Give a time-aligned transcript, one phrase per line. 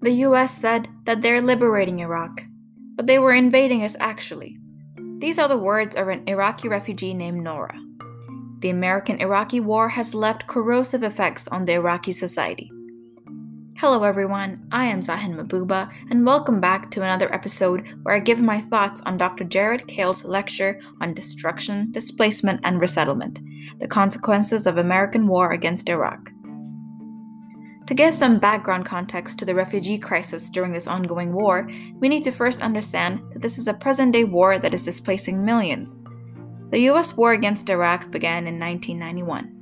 [0.00, 2.44] The US said that they're liberating Iraq,
[2.96, 4.58] but they were invading us actually.
[5.18, 7.78] These are the words of an Iraqi refugee named Nora.
[8.60, 12.72] The American Iraqi war has left corrosive effects on the Iraqi society.
[13.80, 14.66] Hello, everyone.
[14.72, 19.00] I am Zahin Mabuba, and welcome back to another episode where I give my thoughts
[19.02, 19.44] on Dr.
[19.44, 23.38] Jared Kale's lecture on destruction, displacement, and resettlement
[23.78, 26.28] the consequences of American war against Iraq.
[27.86, 32.24] To give some background context to the refugee crisis during this ongoing war, we need
[32.24, 36.00] to first understand that this is a present day war that is displacing millions.
[36.70, 39.57] The US war against Iraq began in 1991.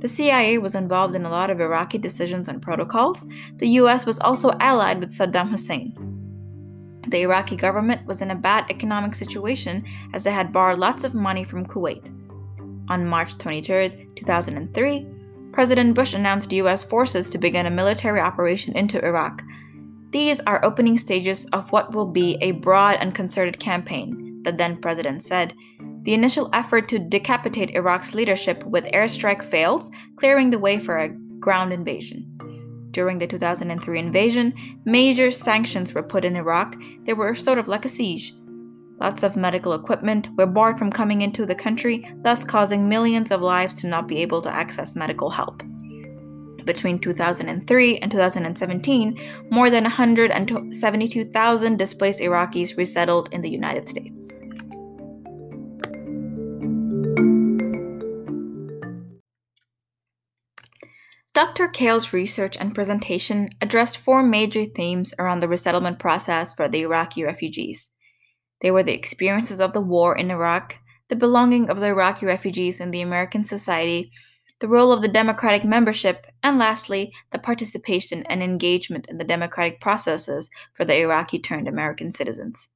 [0.00, 3.26] The CIA was involved in a lot of Iraqi decisions and protocols.
[3.56, 5.94] The US was also allied with Saddam Hussein.
[7.08, 11.14] The Iraqi government was in a bad economic situation as they had borrowed lots of
[11.14, 12.10] money from Kuwait.
[12.88, 15.06] On March 23, 2003,
[15.52, 19.42] President Bush announced US forces to begin a military operation into Iraq.
[20.12, 24.78] These are opening stages of what will be a broad and concerted campaign, the then
[24.78, 25.54] president said,
[26.02, 31.08] the initial effort to decapitate Iraq's leadership with airstrike fails, clearing the way for a
[31.40, 32.26] ground invasion.
[32.90, 36.74] During the 2003 invasion, major sanctions were put in Iraq.
[37.04, 38.34] They were sort of like a siege.
[38.98, 43.40] Lots of medical equipment were barred from coming into the country, thus causing millions of
[43.40, 45.62] lives to not be able to access medical help.
[46.66, 49.18] Between 2003 and 2017,
[49.50, 54.32] more than 172,000 displaced Iraqis resettled in the United States.
[61.40, 61.68] Dr.
[61.68, 67.24] Kale's research and presentation addressed four major themes around the resettlement process for the Iraqi
[67.24, 67.88] refugees.
[68.60, 70.76] They were the experiences of the war in Iraq,
[71.08, 74.10] the belonging of the Iraqi refugees in the American society,
[74.60, 79.80] the role of the democratic membership, and lastly, the participation and engagement in the democratic
[79.80, 82.68] processes for the Iraqi turned American citizens.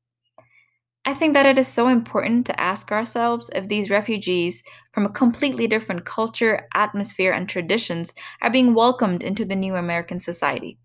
[1.07, 5.11] I think that it is so important to ask ourselves if these refugees from a
[5.11, 10.79] completely different culture, atmosphere, and traditions are being welcomed into the new American society.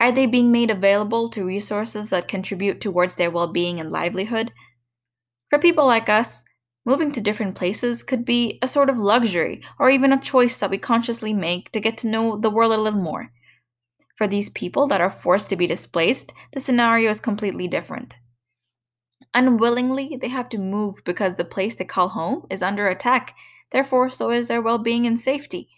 [0.00, 4.52] Are they being made available to resources that contribute towards their well being and livelihood?
[5.48, 6.44] For people like us,
[6.84, 10.70] moving to different places could be a sort of luxury or even a choice that
[10.70, 13.32] we consciously make to get to know the world a little more.
[14.16, 18.16] For these people that are forced to be displaced, the scenario is completely different.
[19.34, 23.36] Unwillingly, they have to move because the place they call home is under attack.
[23.70, 25.68] Therefore, so is their well being and safety.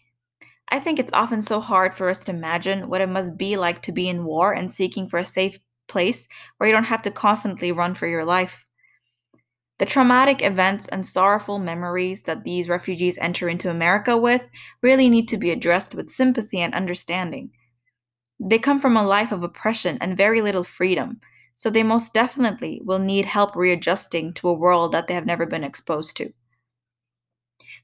[0.68, 3.82] I think it's often so hard for us to imagine what it must be like
[3.82, 6.26] to be in war and seeking for a safe place
[6.56, 8.66] where you don't have to constantly run for your life.
[9.78, 14.44] The traumatic events and sorrowful memories that these refugees enter into America with
[14.80, 17.50] really need to be addressed with sympathy and understanding.
[18.40, 21.20] They come from a life of oppression and very little freedom,
[21.52, 25.46] so they most definitely will need help readjusting to a world that they have never
[25.46, 26.32] been exposed to.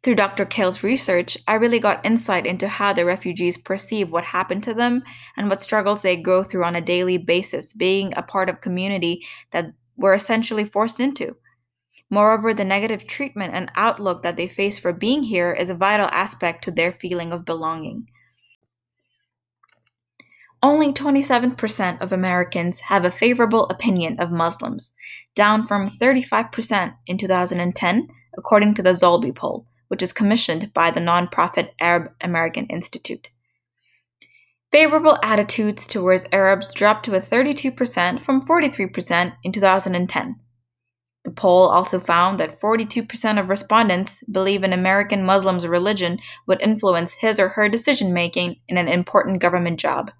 [0.03, 0.45] Through Dr.
[0.45, 5.03] Kale's research, I really got insight into how the refugees perceive what happened to them
[5.37, 9.27] and what struggles they go through on a daily basis, being a part of community
[9.51, 11.37] that we're essentially forced into.
[12.11, 16.09] Moreover, the negative treatment and outlook that they face for being here is a vital
[16.13, 18.09] aspect to their feeling of belonging.
[20.61, 24.93] Only 27% of Americans have a favorable opinion of Muslims,
[25.37, 31.01] down from 35% in 2010, according to the Zogby poll, which is commissioned by the
[31.01, 33.31] nonprofit Arab American Institute.
[34.73, 40.41] Favorable attitudes towards Arabs dropped to a 32% from 43% in 2010.
[41.25, 47.13] The poll also found that 42% of respondents believe an American Muslim's religion would influence
[47.13, 50.11] his or her decision making in an important government job.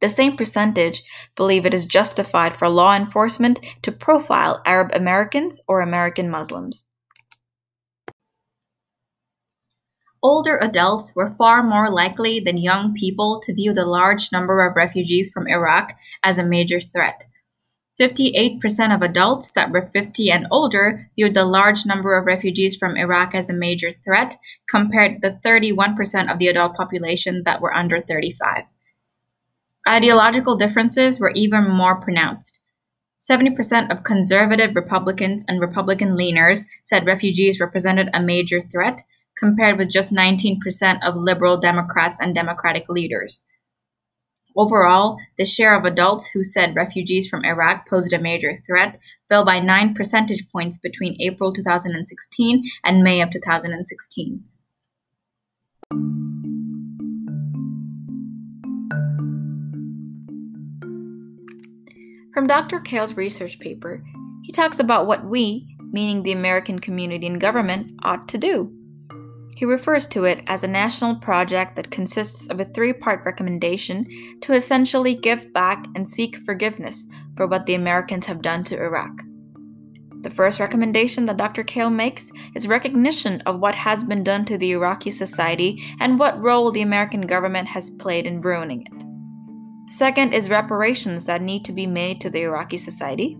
[0.00, 1.02] The same percentage
[1.34, 6.84] believe it is justified for law enforcement to profile Arab Americans or American Muslims.
[10.22, 14.74] Older adults were far more likely than young people to view the large number of
[14.74, 15.92] refugees from Iraq
[16.24, 17.24] as a major threat.
[18.00, 22.96] 58% of adults that were 50 and older viewed the large number of refugees from
[22.96, 24.36] Iraq as a major threat,
[24.68, 28.64] compared to the 31% of the adult population that were under 35.
[29.88, 32.60] Ideological differences were even more pronounced.
[33.18, 39.00] 70% of conservative Republicans and Republican leaners said refugees represented a major threat,
[39.38, 40.58] compared with just 19%
[41.02, 43.44] of liberal Democrats and Democratic leaders.
[44.54, 48.98] Overall, the share of adults who said refugees from Iraq posed a major threat
[49.28, 54.44] fell by 9 percentage points between April 2016 and May of 2016.
[62.38, 62.78] From Dr.
[62.78, 64.00] Kale's research paper,
[64.44, 68.72] he talks about what we, meaning the American community and government, ought to do.
[69.56, 74.06] He refers to it as a national project that consists of a three part recommendation
[74.42, 77.04] to essentially give back and seek forgiveness
[77.34, 79.10] for what the Americans have done to Iraq.
[80.20, 81.64] The first recommendation that Dr.
[81.64, 86.40] Kale makes is recognition of what has been done to the Iraqi society and what
[86.40, 89.07] role the American government has played in ruining it.
[89.88, 93.38] Second is reparations that need to be made to the Iraqi society.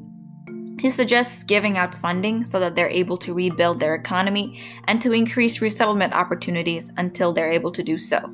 [0.81, 5.13] He suggests giving out funding so that they're able to rebuild their economy and to
[5.13, 8.33] increase resettlement opportunities until they're able to do so.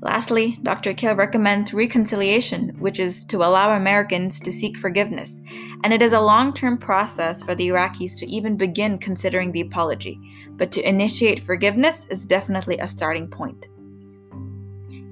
[0.00, 0.94] Lastly, Dr.
[0.94, 5.42] Kale recommends reconciliation, which is to allow Americans to seek forgiveness,
[5.84, 9.60] and it is a long term process for the Iraqis to even begin considering the
[9.60, 10.18] apology,
[10.52, 13.66] but to initiate forgiveness is definitely a starting point.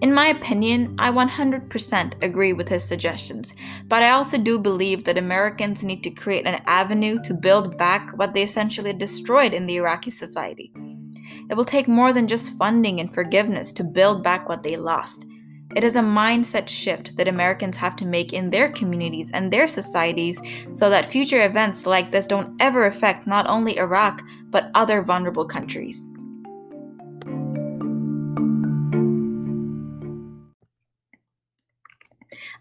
[0.00, 3.56] In my opinion, I 100% agree with his suggestions,
[3.88, 8.16] but I also do believe that Americans need to create an avenue to build back
[8.16, 10.72] what they essentially destroyed in the Iraqi society.
[11.50, 15.26] It will take more than just funding and forgiveness to build back what they lost.
[15.74, 19.66] It is a mindset shift that Americans have to make in their communities and their
[19.66, 20.40] societies
[20.70, 25.44] so that future events like this don't ever affect not only Iraq, but other vulnerable
[25.44, 26.08] countries.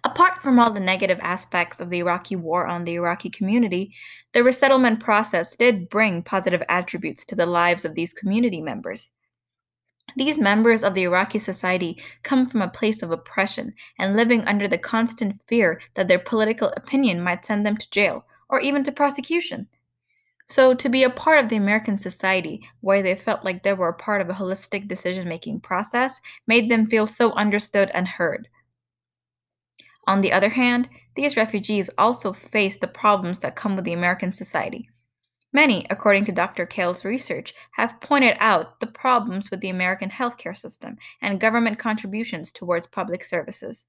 [0.04, 3.94] Apart from all the negative aspects of the Iraqi war on the Iraqi community,
[4.34, 9.12] the resettlement process did bring positive attributes to the lives of these community members.
[10.16, 14.68] These members of the Iraqi society come from a place of oppression and living under
[14.68, 18.92] the constant fear that their political opinion might send them to jail or even to
[18.92, 19.68] prosecution.
[20.50, 23.90] So, to be a part of the American society where they felt like they were
[23.90, 28.48] a part of a holistic decision making process made them feel so understood and heard.
[30.08, 34.32] On the other hand, these refugees also face the problems that come with the American
[34.32, 34.90] society.
[35.54, 36.66] Many, according to Dr.
[36.66, 42.52] Kale's research, have pointed out the problems with the American healthcare system and government contributions
[42.52, 43.86] towards public services.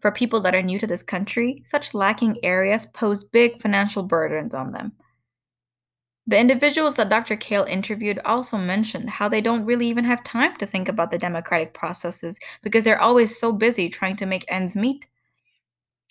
[0.00, 4.54] For people that are new to this country, such lacking areas pose big financial burdens
[4.54, 4.92] on them.
[6.26, 7.36] The individuals that Dr.
[7.36, 11.18] Kale interviewed also mentioned how they don't really even have time to think about the
[11.18, 15.06] democratic processes because they're always so busy trying to make ends meet.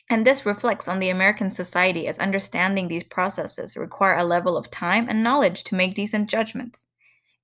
[0.10, 4.70] And this reflects on the American society as understanding these processes require a level of
[4.70, 6.88] time and knowledge to make decent judgments.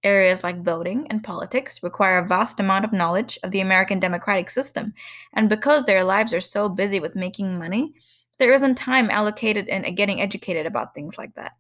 [0.04, 4.50] Areas like voting and politics require a vast amount of knowledge of the American democratic
[4.50, 4.94] system,
[5.34, 7.94] and because their lives are so busy with making money,
[8.38, 11.52] there isn't time allocated in getting educated about things like that.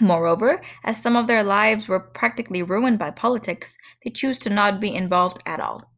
[0.00, 4.80] Moreover, as some of their lives were practically ruined by politics, they choose to not
[4.80, 5.90] be involved at all.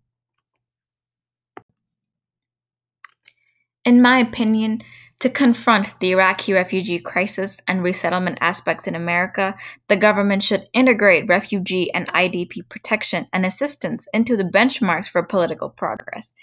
[3.84, 4.82] In my opinion,
[5.20, 9.54] to confront the Iraqi refugee crisis and resettlement aspects in America,
[9.88, 15.70] the government should integrate refugee and IDP protection and assistance into the benchmarks for political
[15.70, 16.34] progress.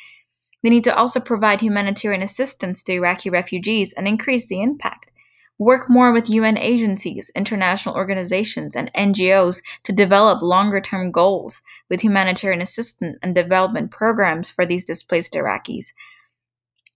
[0.64, 5.12] They need to also provide humanitarian assistance to Iraqi refugees and increase the impact.
[5.60, 12.02] Work more with UN agencies, international organizations, and NGOs to develop longer term goals with
[12.02, 15.94] humanitarian assistance and development programs for these displaced Iraqis.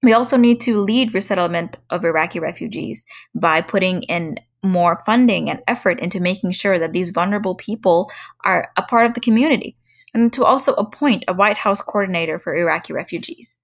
[0.04, 3.06] We also need to lead resettlement of Iraqi refugees
[3.36, 8.10] by putting in more funding and effort into making sure that these vulnerable people
[8.44, 9.78] are a part of the community,
[10.14, 13.60] and to also appoint a White House coordinator for Iraqi refugees.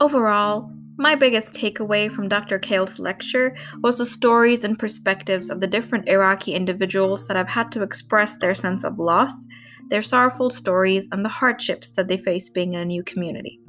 [0.00, 2.58] Overall, my biggest takeaway from Dr.
[2.58, 7.72] Kale's lecture was the stories and perspectives of the different Iraqi individuals that have had
[7.72, 9.46] to express their sense of loss,
[9.90, 13.60] their sorrowful stories, and the hardships that they face being in a new community.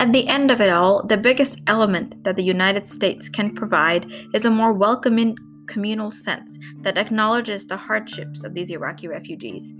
[0.00, 4.10] At the end of it all, the biggest element that the United States can provide
[4.34, 9.72] is a more welcoming communal sense that acknowledges the hardships of these Iraqi refugees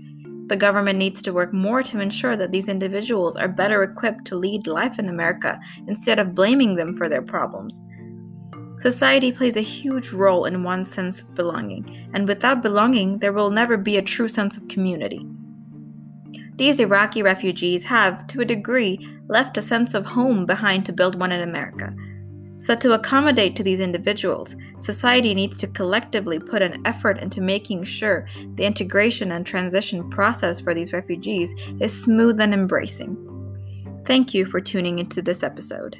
[0.51, 4.35] the government needs to work more to ensure that these individuals are better equipped to
[4.35, 7.81] lead life in America instead of blaming them for their problems.
[8.77, 13.49] Society plays a huge role in one's sense of belonging, and without belonging, there will
[13.49, 15.25] never be a true sense of community.
[16.57, 21.17] These Iraqi refugees have, to a degree, left a sense of home behind to build
[21.17, 21.95] one in America.
[22.61, 27.85] So, to accommodate to these individuals, society needs to collectively put an effort into making
[27.85, 33.17] sure the integration and transition process for these refugees is smooth and embracing.
[34.05, 35.97] Thank you for tuning into this episode.